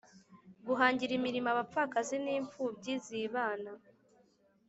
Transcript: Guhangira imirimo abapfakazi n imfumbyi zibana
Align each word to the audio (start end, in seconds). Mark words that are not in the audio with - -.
Guhangira 0.67 1.11
imirimo 1.19 1.47
abapfakazi 1.53 2.15
n 2.23 2.27
imfumbyi 2.37 2.93
zibana 3.05 3.71